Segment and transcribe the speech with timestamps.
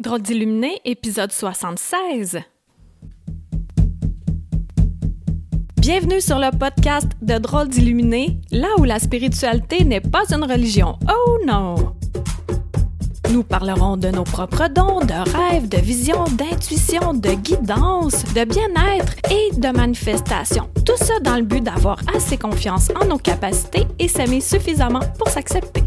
[0.00, 2.38] Drôle d'illuminé, épisode 76.
[5.76, 10.98] Bienvenue sur le podcast de Drôle d'illuminé, là où la spiritualité n'est pas une religion.
[11.06, 11.94] Oh non!
[13.30, 19.16] Nous parlerons de nos propres dons, de rêves, de visions, d'intuition, de guidance, de bien-être
[19.30, 20.70] et de manifestation.
[20.86, 25.28] Tout ça dans le but d'avoir assez confiance en nos capacités et s'aimer suffisamment pour
[25.28, 25.82] s'accepter.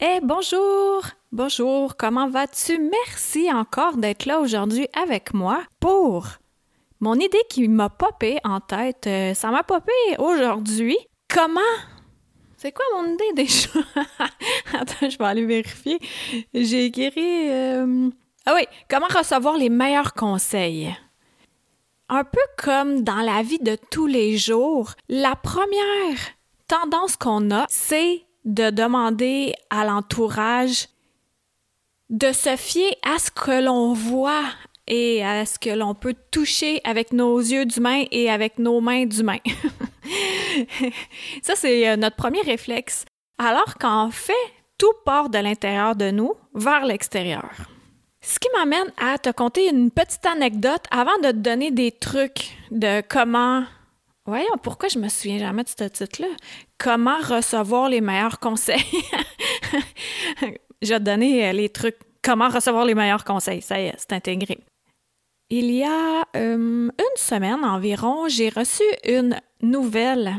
[0.00, 1.02] Eh bonjour!
[1.32, 2.78] Bonjour, comment vas-tu?
[2.78, 6.26] Merci encore d'être là aujourd'hui avec moi pour
[7.00, 9.06] mon idée qui m'a popé en tête.
[9.06, 10.96] euh, ça m'a popé aujourd'hui.
[11.28, 11.60] Comment?
[12.56, 13.70] C'est quoi mon idée déjà?
[14.72, 15.98] Attends, je vais aller vérifier.
[16.54, 17.50] J'ai écrit.
[17.50, 18.08] euh,
[18.46, 20.96] Ah oui, comment recevoir les meilleurs conseils?
[22.08, 26.16] Un peu comme dans la vie de tous les jours, la première
[26.68, 30.88] tendance qu'on a, c'est de demander à l'entourage
[32.08, 34.46] de se fier à ce que l'on voit
[34.86, 39.04] et à ce que l'on peut toucher avec nos yeux d'humain et avec nos mains
[39.04, 39.36] d'humain.
[41.42, 43.04] Ça, c'est euh, notre premier réflexe.
[43.36, 44.32] Alors qu'en fait,
[44.78, 47.50] tout part de l'intérieur de nous vers l'extérieur.
[48.22, 52.56] Ce qui m'amène à te conter une petite anecdote avant de te donner des trucs
[52.70, 53.64] de comment...
[54.28, 56.28] Voyons, pourquoi je me souviens jamais de ce titre-là?
[56.76, 58.76] Comment recevoir les meilleurs conseils?
[60.82, 61.96] je vais te donner euh, les trucs.
[62.22, 63.62] Comment recevoir les meilleurs conseils?
[63.62, 64.58] Ça y est, c'est intégré.
[65.48, 70.34] Il y a euh, une semaine environ, j'ai reçu une nouvelle.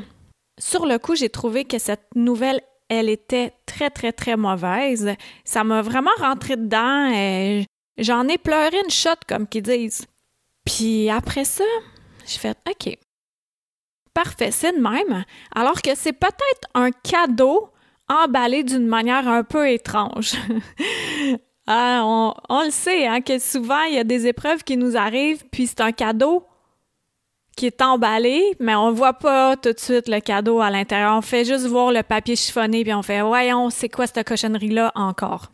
[0.59, 5.15] Sur le coup, j'ai trouvé que cette nouvelle, elle était très, très, très mauvaise.
[5.43, 7.11] Ça m'a vraiment rentré dedans.
[7.11, 7.65] et
[7.97, 10.05] J'en ai pleuré une shot, comme qu'ils disent.
[10.63, 11.63] Puis après ça,
[12.27, 12.95] j'ai fait OK.
[14.23, 15.23] Parfait, même.
[15.55, 17.69] Alors que c'est peut-être un cadeau
[18.09, 20.33] emballé d'une manière un peu étrange.
[21.71, 22.01] Ah,
[22.49, 25.67] on, le sait, hein, que souvent, il y a des épreuves qui nous arrivent, puis
[25.67, 26.43] c'est un cadeau
[27.55, 31.15] qui est emballé, mais on voit pas tout de suite le cadeau à l'intérieur.
[31.15, 34.91] On fait juste voir le papier chiffonné, puis on fait «Voyons, c'est quoi cette cochonnerie-là
[34.95, 35.51] encore?»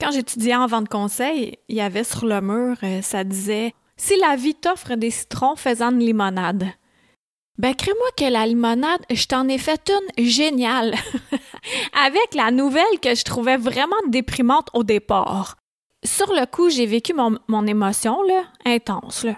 [0.00, 4.18] Quand j'étudiais en vente conseil, il y avait sur le mur, euh, ça disait «Si
[4.18, 6.64] la vie t'offre des citrons, fais-en une limonade.»
[7.62, 10.96] Ben, crée-moi que la limonade, je t'en ai fait une géniale.
[12.04, 15.54] Avec la nouvelle que je trouvais vraiment déprimante au départ.
[16.04, 19.36] Sur le coup, j'ai vécu mon, émotion, là, intense, là.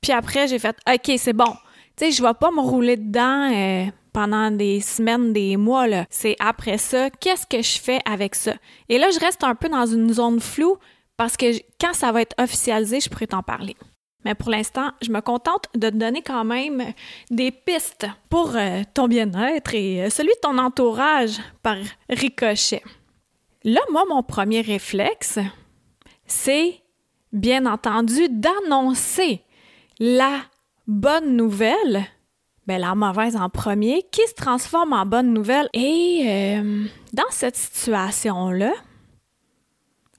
[0.00, 1.52] Puis après, j'ai fait, OK, c'est bon.
[1.94, 6.06] Tu sais, je vais pas me rouler dedans euh, pendant des semaines, des mois, là.
[6.08, 8.54] C'est après ça, qu'est-ce que je fais avec ça?
[8.88, 10.78] Et là, je reste un peu dans une zone floue
[11.18, 13.76] parce que quand ça va être officialisé, je pourrais t'en parler.
[14.24, 16.92] Mais pour l'instant, je me contente de te donner quand même
[17.30, 21.76] des pistes pour euh, ton bien-être et euh, celui de ton entourage par
[22.08, 22.82] ricochet.
[23.64, 25.38] Là, moi, mon premier réflexe,
[26.26, 26.82] c'est
[27.32, 29.42] bien entendu d'annoncer
[29.98, 30.40] la
[30.86, 32.04] bonne nouvelle,
[32.66, 35.68] ben la mauvaise en premier, qui se transforme en bonne nouvelle.
[35.72, 38.72] Et euh, dans cette situation-là,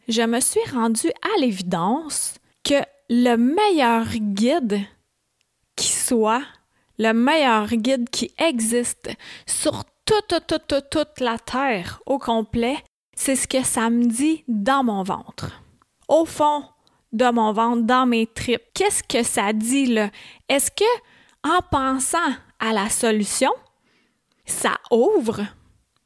[0.08, 2.82] je me suis rendue à l'évidence que
[3.14, 4.80] le meilleur guide
[5.76, 6.44] qui soit,
[6.98, 9.10] le meilleur guide qui existe
[9.46, 12.78] sur toute, toute, toute, toute, la Terre au complet,
[13.14, 15.62] c'est ce que ça me dit dans mon ventre.
[16.08, 16.64] Au fond
[17.12, 18.64] de mon ventre, dans mes tripes.
[18.74, 20.10] Qu'est-ce que ça dit là?
[20.48, 20.86] Est-ce que,
[21.44, 23.52] en pensant à la solution,
[24.46, 25.42] ça ouvre,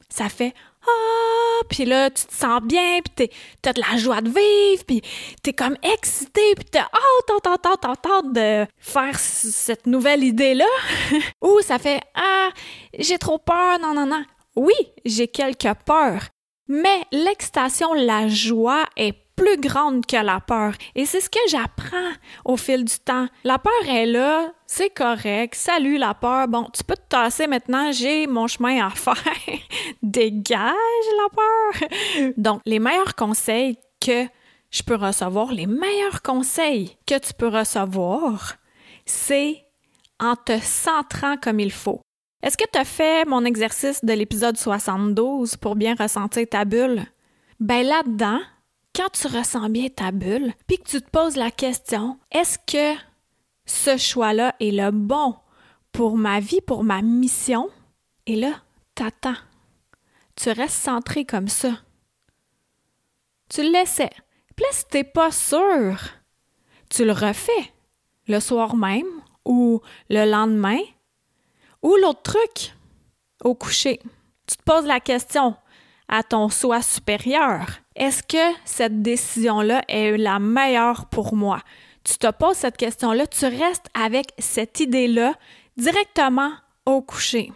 [0.10, 0.56] ça fait
[0.88, 3.29] ah, puis là, tu te sens bien, puis
[3.62, 5.01] t'as de la joie de vivre, puis
[5.41, 10.66] t'es comme excité, puis t'as hâte, hâte, hâte, hâte, hâte, de faire cette nouvelle idée-là.
[11.41, 12.50] Ou ça fait Ah,
[12.97, 14.23] j'ai trop peur, non, non, non.
[14.56, 16.29] Oui, j'ai quelques peurs,
[16.68, 20.73] mais l'excitation, la joie est plus grande que la peur.
[20.96, 22.12] Et c'est ce que j'apprends
[22.46, 23.28] au fil du temps.
[23.44, 25.56] La peur est là, c'est correct.
[25.56, 26.47] Salut la peur.
[26.47, 29.16] Bon, tu peux te tasser maintenant, j'ai mon chemin à faire.
[30.01, 30.73] Dégage
[31.18, 31.90] la peur.
[32.38, 34.26] Donc, les meilleurs conseils que
[34.72, 38.55] je peux recevoir, les meilleurs conseils que tu peux recevoir,
[39.05, 39.64] c'est
[40.20, 42.02] en te centrant comme il faut.
[42.41, 47.05] Est-ce que tu as fait mon exercice de l'épisode 72 pour bien ressentir ta bulle?
[47.59, 48.40] Ben là-dedans,
[48.96, 53.00] quand tu ressens bien ta bulle, puis que tu te poses la question, est-ce que
[53.66, 55.36] ce choix-là est le bon
[55.92, 57.70] pour ma vie, pour ma mission?
[58.26, 58.53] Et là,
[58.96, 59.36] t'attends.
[60.36, 61.72] Tu restes centré comme ça.
[63.50, 64.12] Tu le laissais.
[64.56, 66.00] Puis là, si t'es pas sûr,
[66.90, 67.74] tu le refais
[68.28, 70.80] le soir même ou le lendemain
[71.82, 72.74] ou l'autre truc,
[73.44, 74.00] au coucher.
[74.48, 75.56] Tu te poses la question
[76.08, 81.62] à ton soi supérieur, est-ce que cette décision-là est la meilleure pour moi?
[82.03, 85.34] Tu te poses cette question-là, tu restes avec cette idée-là
[85.78, 86.52] directement
[86.86, 87.52] au coucher.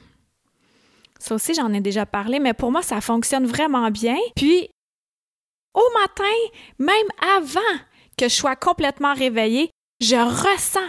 [1.20, 4.18] Ça aussi, j'en ai déjà parlé, mais pour moi, ça fonctionne vraiment bien.
[4.36, 4.70] Puis,
[5.74, 6.24] au matin,
[6.80, 6.96] même
[7.38, 7.60] avant
[8.18, 9.70] que je sois complètement réveillée,
[10.02, 10.80] je ressens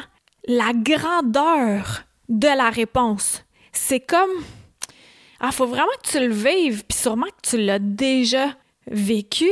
[0.47, 3.45] la grandeur de la réponse.
[3.73, 4.31] C'est comme
[5.41, 8.55] ah, faut vraiment que tu le vives, puis sûrement que tu l'as déjà
[8.91, 9.49] vécu,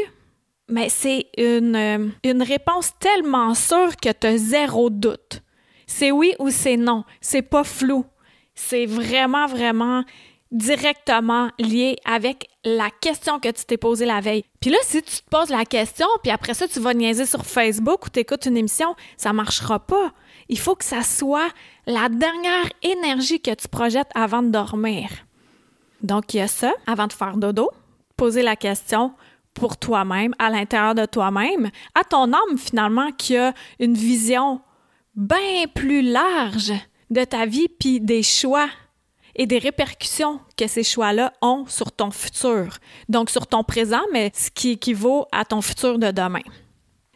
[0.69, 5.43] mais c'est une, euh, une réponse tellement sûre que tu as zéro doute.
[5.87, 7.05] C'est oui ou c'est non.
[7.21, 8.05] C'est pas flou.
[8.55, 10.05] C'est vraiment, vraiment
[10.51, 14.45] directement lié avec la question que tu t'es posée la veille.
[14.61, 17.45] Puis là, si tu te poses la question, puis après ça, tu vas niaiser sur
[17.45, 20.13] Facebook ou t'écoutes une émission, ça marchera pas.
[20.49, 21.49] Il faut que ça soit
[21.87, 25.09] la dernière énergie que tu projettes avant de dormir.
[26.03, 27.71] Donc, il y a ça, avant de faire dodo,
[28.17, 29.13] poser la question
[29.59, 34.61] pour toi-même, à l'intérieur de toi-même, à ton âme finalement qui a une vision
[35.15, 36.73] bien plus large
[37.11, 38.69] de ta vie puis des choix
[39.35, 42.79] et des répercussions que ces choix-là ont sur ton futur.
[43.09, 46.43] Donc sur ton présent, mais ce qui équivaut à ton futur de demain.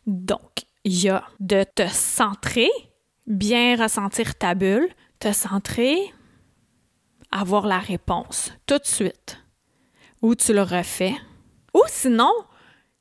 [0.06, 2.70] Donc, il y a de te centrer,
[3.26, 5.96] bien ressentir ta bulle, te centrer,
[7.30, 9.38] avoir la réponse tout de suite.
[10.22, 11.14] Ou tu le refais.
[11.74, 12.32] Ou sinon,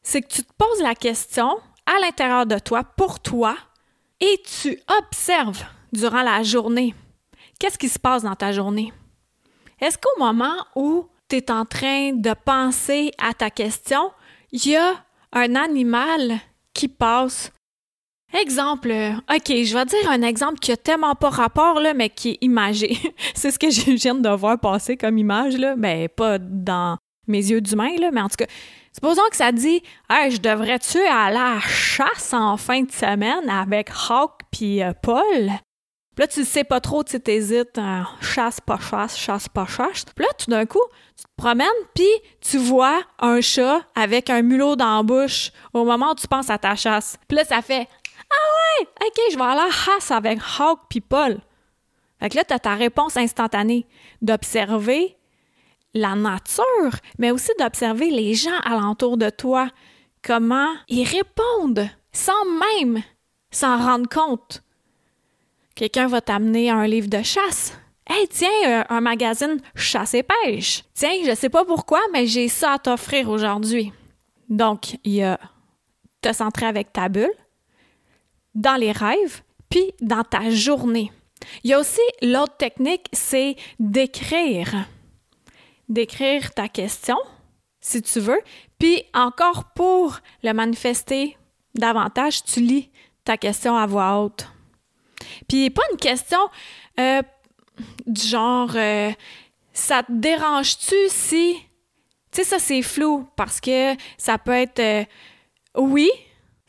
[0.01, 3.55] c'est que tu te poses la question à l'intérieur de toi, pour toi,
[4.19, 6.95] et tu observes durant la journée.
[7.59, 8.93] Qu'est-ce qui se passe dans ta journée?
[9.79, 14.11] Est-ce qu'au moment où tu es en train de penser à ta question,
[14.51, 14.93] il y a
[15.33, 16.39] un animal
[16.73, 17.51] qui passe?
[18.33, 18.89] Exemple,
[19.29, 22.97] OK, je vais dire un exemple qui a tellement pas rapport, mais qui est imagé.
[23.35, 26.97] c'est ce que je viens de voir passer comme image, là, mais pas dans
[27.27, 28.47] mes yeux d'humain, là, mais en tout cas,
[28.93, 33.49] supposons que ça dit Hey, je devrais-tu aller à la chasse en fin de semaine
[33.49, 35.51] avec Hawk puis euh, Paul?
[36.15, 40.03] Puis là, tu sais pas trop, tu t'hésites, hein, chasse, pas chasse, chasse, pas chasse.
[40.13, 40.83] Puis là, tout d'un coup,
[41.15, 42.09] tu te promènes, puis
[42.41, 46.49] tu vois un chat avec un mulot dans la bouche au moment où tu penses
[46.49, 47.17] à ta chasse.
[47.29, 47.87] Puis là, ça fait
[48.31, 51.39] ah ouais, ok, je vais aller à Haas avec Hawk puis Paul.
[52.19, 53.87] Fait que là, tu as ta réponse instantanée
[54.21, 55.17] d'observer
[55.93, 59.69] la nature, mais aussi d'observer les gens alentour de toi,
[60.23, 63.03] comment ils répondent sans même
[63.51, 64.63] s'en rendre compte.
[65.75, 67.77] Quelqu'un va t'amener un livre de chasse.
[68.07, 70.83] Hey, tiens, un, un magazine chasse et pêche.
[70.93, 73.91] Tiens, je sais pas pourquoi, mais j'ai ça à t'offrir aujourd'hui.
[74.49, 75.39] Donc, il y a
[76.21, 77.33] te centrer avec ta bulle,
[78.53, 81.11] dans les rêves, puis dans ta journée.
[81.63, 84.85] Il y a aussi l'autre technique, c'est d'écrire.
[85.91, 87.17] D'écrire ta question,
[87.81, 88.39] si tu veux,
[88.79, 91.37] puis encore pour le manifester
[91.75, 92.89] davantage, tu lis
[93.25, 94.47] ta question à voix haute.
[95.49, 96.39] Puis pas une question
[96.97, 97.21] euh,
[98.07, 99.11] du genre euh,
[99.73, 101.57] ça te dérange-tu si
[102.31, 105.03] tu sais ça c'est flou parce que ça peut être euh,
[105.75, 106.09] oui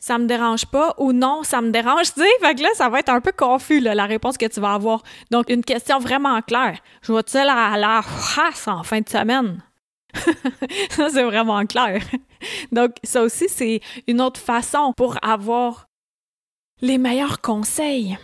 [0.03, 2.27] ça me dérange pas ou non, ça me dérange, tu sais.
[2.41, 5.01] Fait que là, ça va être un peu confus, la réponse que tu vas avoir.
[5.31, 6.77] Donc, une question vraiment claire.
[7.03, 9.63] Je vois-tu à la chasse en fin de semaine?
[10.89, 12.03] ça, c'est vraiment clair.
[12.73, 15.85] Donc, ça aussi, c'est une autre façon pour avoir
[16.81, 18.17] les meilleurs conseils.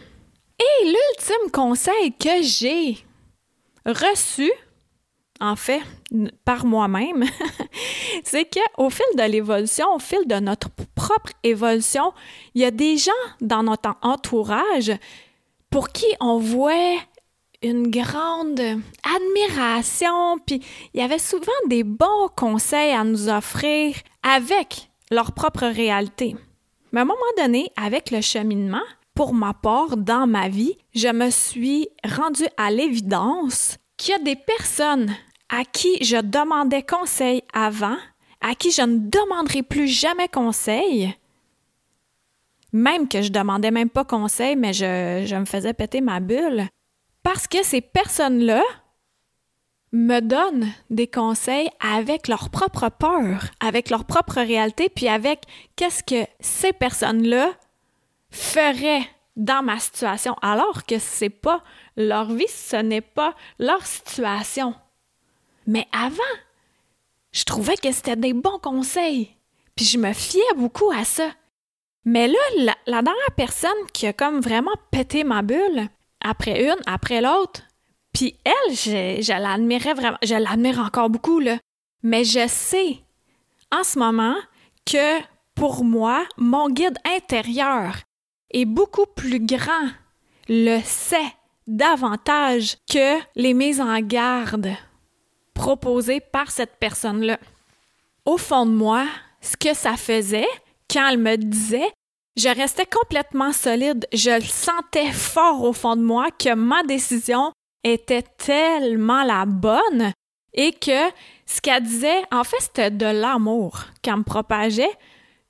[0.59, 2.97] Et l'ultime conseil que j'ai
[3.85, 4.51] reçu
[5.39, 5.81] en fait,
[6.45, 7.23] par moi-même,
[8.23, 12.13] c'est qu'au fil de l'évolution, au fil de notre propre évolution,
[12.55, 14.91] il y a des gens dans notre entourage
[15.69, 16.97] pour qui on voit
[17.61, 18.61] une grande
[19.03, 20.61] admiration, puis
[20.93, 26.35] il y avait souvent des bons conseils à nous offrir avec leur propre réalité.
[26.91, 28.81] Mais à un moment donné, avec le cheminement,
[29.13, 34.19] pour ma part, dans ma vie, je me suis rendue à l'évidence qu'il y a
[34.19, 35.13] des personnes
[35.49, 37.97] à qui je demandais conseil avant,
[38.41, 41.13] à qui je ne demanderai plus jamais conseil,
[42.71, 46.67] même que je demandais même pas conseil, mais je, je me faisais péter ma bulle,
[47.23, 48.63] parce que ces personnes-là
[49.91, 55.41] me donnent des conseils avec leur propre peur, avec leur propre réalité, puis avec
[55.75, 57.51] qu'est-ce que ces personnes-là
[58.29, 61.63] feraient dans ma situation, alors que c'est pas
[61.95, 64.75] leur vie, ce n'est pas leur situation.
[65.69, 66.35] Mais avant,
[67.31, 69.29] je trouvais que c'était des bons conseils.
[69.75, 71.29] Puis je me fiais beaucoup à ça.
[72.05, 75.87] Mais là, la, dernière personne qui a comme vraiment pété ma bulle,
[76.21, 77.61] après une, après l'autre,
[78.13, 81.39] puis elle, je, l'admirais vraiment, je l'admire encore beaucoup.
[82.01, 82.97] Mais je sais,
[83.71, 84.37] en ce moment,
[84.87, 85.19] que
[85.53, 87.97] pour moi, mon guide intérieur
[88.49, 89.89] est beaucoup plus grand,
[90.47, 91.35] le sait
[91.67, 94.75] davantage que les mises en garde
[95.59, 97.37] proposées par cette personne-là.
[98.23, 99.05] Au fond de moi,
[99.41, 100.47] ce que ça faisait,
[100.89, 101.91] quand elle me disait,
[102.37, 107.51] je restais complètement solide, je sentais fort au fond de moi que ma décision
[107.83, 110.13] était tellement la bonne
[110.53, 111.11] et que
[111.45, 114.97] ce qu'elle disait, en fait, c'était de l'amour qu'elle me propageait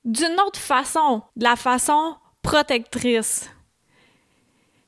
[0.04, 3.48] d'une autre façon, de la façon protectrice.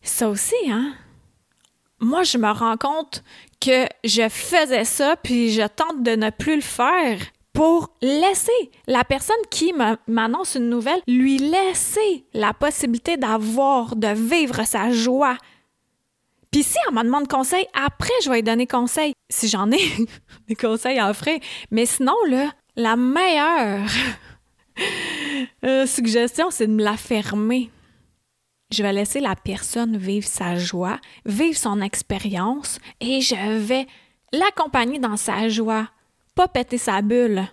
[0.03, 0.95] Ça aussi, hein?
[2.01, 3.23] Moi, je me rends compte
[3.63, 7.19] que je faisais ça, puis je tente de ne plus le faire
[7.53, 9.73] pour laisser la personne qui
[10.09, 15.37] m'annonce une nouvelle, lui laisser la possibilité d'avoir, de vivre sa joie.
[16.51, 19.81] Puis si elle me demande conseil, après, je vais lui donner conseil, si j'en ai
[20.49, 21.39] des conseils à offrir.
[21.71, 23.89] Mais sinon, là, la meilleure
[25.65, 27.71] euh, suggestion, c'est de me la fermer.
[28.73, 33.87] Je vais laisser la personne vivre sa joie, vivre son expérience, et je vais
[34.33, 35.89] l'accompagner dans sa joie,
[36.35, 37.47] pas péter sa bulle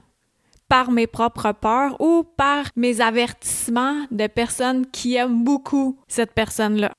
[0.69, 6.93] par mes propres peurs ou par mes avertissements de personnes qui aiment beaucoup cette personne-là.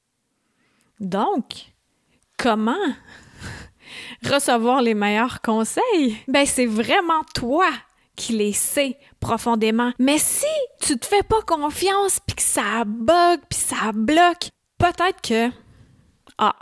[0.99, 1.73] Donc,
[2.37, 2.75] comment
[4.23, 6.19] recevoir les meilleurs conseils?
[6.29, 7.71] Ben, c'est vraiment toi
[8.21, 9.93] qui les sais profondément.
[9.99, 10.47] Mais si
[10.81, 15.51] tu te fais pas confiance puis que ça bug puis ça bloque, peut-être que
[16.39, 16.55] A.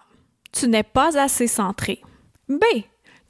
[0.52, 2.00] Tu n'es pas assez centré.
[2.48, 2.64] B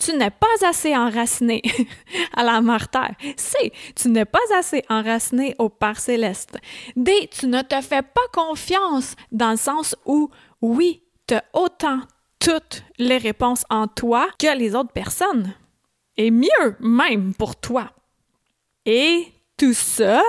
[0.00, 1.60] tu n'es pas assez enraciné
[2.36, 3.16] à la martyre.
[3.36, 6.56] C, tu n'es pas assez enraciné au Père céleste.
[6.94, 10.30] D, tu ne te fais pas confiance dans le sens où,
[10.62, 11.98] oui, tu as autant
[12.38, 15.52] toutes les réponses en toi que les autres personnes.
[16.16, 17.90] Et mieux même pour toi.
[18.90, 19.28] Et
[19.58, 20.22] tout ça,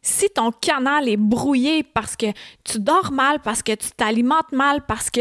[0.00, 2.26] si ton canal est brouillé parce que
[2.64, 5.20] tu dors mal, parce que tu t'alimentes mal, parce que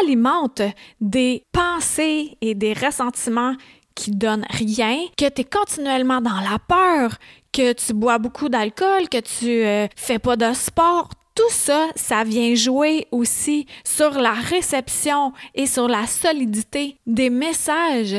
[0.00, 0.62] alimente
[1.00, 3.54] des pensées et des ressentiments
[3.94, 7.18] qui donnent rien, que tu es continuellement dans la peur,
[7.52, 12.24] que tu bois beaucoup d'alcool, que tu euh, fais pas de sport, tout ça, ça
[12.24, 18.16] vient jouer aussi sur la réception et sur la solidité des messages,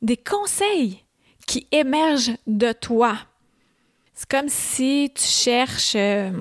[0.00, 1.04] des conseils
[1.46, 3.16] qui émergent de toi.
[4.18, 6.32] C'est comme si tu cherches euh,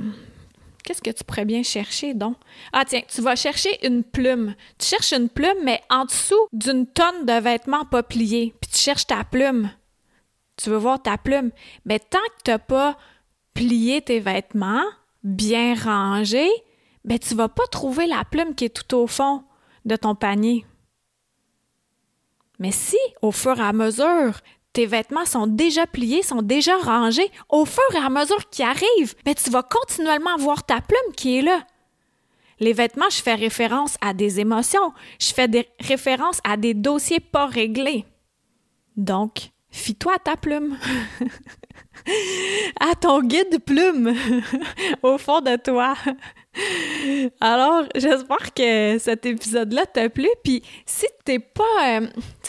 [0.84, 2.36] Qu'est-ce que tu pourrais bien chercher donc?
[2.74, 4.56] Ah tiens, tu vas chercher une plume.
[4.80, 8.56] Tu cherches une plume, mais en dessous d'une tonne de vêtements pas pliés.
[8.60, 9.70] Puis tu cherches ta plume.
[10.56, 11.52] Tu veux voir ta plume.
[11.86, 12.98] Mais tant que tu n'as pas
[13.54, 14.86] plié tes vêtements,
[15.24, 16.50] bien rangés,
[17.06, 19.44] ben tu vas pas trouver la plume qui est tout au fond
[19.86, 20.66] de ton panier.
[22.58, 24.42] Mais si, au fur et à mesure,
[24.78, 29.16] tes vêtements sont déjà pliés, sont déjà rangés, au fur et à mesure qu'ils arrivent,
[29.26, 31.66] mais ben, tu vas continuellement voir ta plume qui est là.
[32.60, 37.20] Les vêtements, je fais référence à des émotions, je fais des références à des dossiers
[37.20, 38.06] pas réglés.
[38.98, 40.78] Donc, fie-toi à ta plume,
[42.80, 44.14] à ton guide plume
[45.02, 45.96] au fond de toi.
[47.42, 50.30] Alors, j'espère que cet épisode-là t'a plu.
[50.44, 52.08] Puis si t'es pas, euh,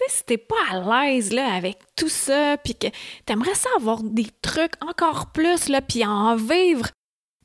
[0.08, 2.88] si pas à l'aise là avec tout ça, puis que
[3.26, 6.88] t'aimerais ça avoir des trucs encore plus là, puis en vivre,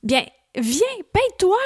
[0.03, 1.58] bien, viens, paye-toi.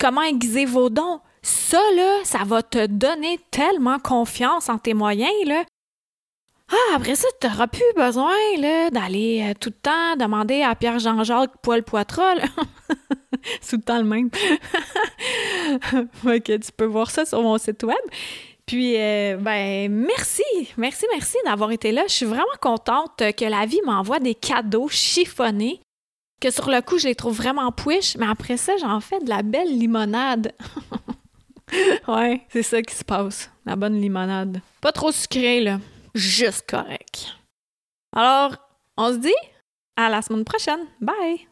[0.00, 1.20] Comment aiguiser vos dons?
[1.42, 5.32] Ça là, ça va te donner tellement confiance en tes moyens.
[6.70, 8.34] Ah, après ça, tu n'auras plus besoin
[8.90, 12.36] d'aller euh, tout le temps demander à Pierre-Jean-Jacques Poil Poitras.
[13.68, 14.30] Tout le temps le même.
[16.24, 17.96] ok, tu peux voir ça sur mon site web.
[18.66, 20.42] Puis, euh, ben, merci,
[20.76, 22.02] merci, merci d'avoir été là.
[22.06, 25.80] Je suis vraiment contente que la vie m'envoie des cadeaux chiffonnés,
[26.40, 29.28] que sur le coup, je les trouve vraiment push, mais après ça, j'en fais de
[29.28, 30.52] la belle limonade.
[32.08, 34.60] ouais, c'est ça qui se passe, la bonne limonade.
[34.80, 35.78] Pas trop sucrée, là
[36.14, 37.36] juste correct.
[38.14, 38.56] Alors,
[38.96, 39.34] on se dit
[39.96, 40.86] à la semaine prochaine.
[41.00, 41.51] Bye!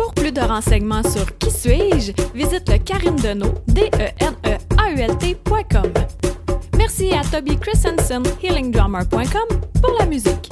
[0.00, 4.56] Pour plus de renseignements sur Qui suis-je, visite le Karine Deneau, d e n e
[4.78, 5.12] a u l
[6.78, 10.50] Merci à Toby Christensen, healingdrummer.com, pour la musique.